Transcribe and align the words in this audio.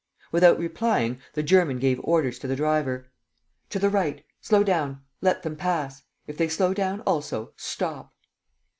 Without 0.31 0.57
replying, 0.57 1.19
the 1.33 1.43
German 1.43 1.77
gave 1.77 2.01
orders 2.03 2.39
to 2.39 2.47
the 2.47 2.55
driver: 2.55 3.11
"To 3.69 3.77
the 3.77 3.87
right!... 3.91 4.25
Slow 4.41 4.63
down!... 4.63 5.03
Let 5.21 5.43
them 5.43 5.55
pass.... 5.55 6.01
If 6.25 6.37
they 6.39 6.47
slow 6.49 6.73
down 6.73 7.01
also, 7.01 7.53
stop!" 7.55 8.11